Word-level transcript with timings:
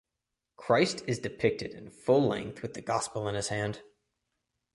Christ 0.55 1.03
is 1.05 1.19
depicted 1.19 1.75
in 1.75 1.91
full 1.91 2.27
length 2.27 2.63
with 2.63 2.73
the 2.73 2.81
gospel 2.81 3.27
in 3.29 3.35
his 3.35 3.49
hand. 3.49 3.83